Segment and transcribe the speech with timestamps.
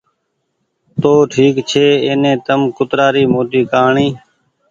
[1.01, 4.07] تو ٺيڪ ڇي ايني تم ڪترآ ري موٽي کآڻي